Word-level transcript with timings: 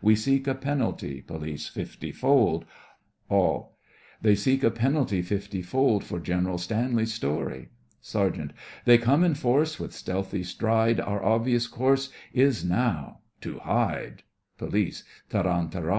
We 0.00 0.14
seek 0.14 0.46
a 0.46 0.54
penalty 0.54 1.20
POLICE: 1.20 1.66
Fifty 1.66 2.12
fold! 2.12 2.64
ALL: 3.28 3.76
They 4.22 4.30
(We) 4.30 4.34
seek 4.36 4.62
a 4.62 4.70
penalty 4.70 5.20
fifty 5.20 5.62
fold, 5.62 6.04
For 6.04 6.20
General 6.20 6.58
Stanley's 6.58 7.12
story. 7.12 7.70
SERGEANT: 8.00 8.52
They 8.84 8.98
come 8.98 9.24
in 9.24 9.34
force, 9.34 9.80
with 9.80 9.92
stealthy 9.92 10.44
stride, 10.44 11.00
Our 11.00 11.20
obvious 11.24 11.66
course 11.66 12.10
is 12.32 12.64
now—to 12.64 13.58
hide. 13.58 14.22
POLICE: 14.58 15.02
Tarantara! 15.28 15.98